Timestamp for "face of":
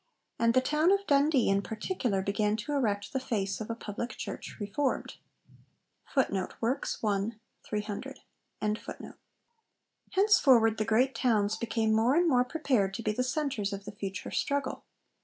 3.19-3.69